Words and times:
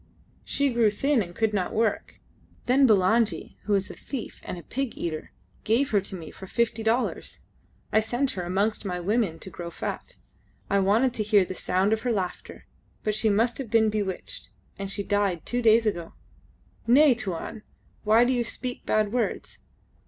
"She 0.43 0.73
grew 0.73 0.89
thin 0.89 1.21
and 1.21 1.35
could 1.35 1.53
not 1.53 1.75
work. 1.75 2.19
Then 2.65 2.87
Bulangi, 2.87 3.57
who 3.65 3.75
is 3.75 3.91
a 3.91 3.93
thief 3.93 4.41
and 4.43 4.57
a 4.57 4.63
pig 4.63 4.97
eater, 4.97 5.31
gave 5.63 5.91
her 5.91 6.01
to 6.01 6.15
me 6.15 6.31
for 6.31 6.47
fifty 6.47 6.81
dollars. 6.81 7.41
I 7.93 7.99
sent 7.99 8.31
her 8.31 8.41
amongst 8.41 8.83
my 8.83 8.99
women 8.99 9.37
to 9.37 9.51
grow 9.51 9.69
fat. 9.69 10.15
I 10.71 10.79
wanted 10.79 11.13
to 11.13 11.21
hear 11.23 11.45
the 11.45 11.53
sound 11.53 11.93
of 11.93 12.01
her 12.01 12.11
laughter, 12.11 12.65
but 13.03 13.13
she 13.13 13.29
must 13.29 13.59
have 13.59 13.69
been 13.69 13.91
bewitched, 13.91 14.49
and... 14.79 14.89
she 14.89 15.03
died 15.03 15.45
two 15.45 15.61
days 15.61 15.85
ago. 15.85 16.15
Nay, 16.87 17.13
Tuan. 17.13 17.61
Why 18.03 18.23
do 18.25 18.33
you 18.33 18.43
speak 18.43 18.87
bad 18.87 19.13
words? 19.13 19.59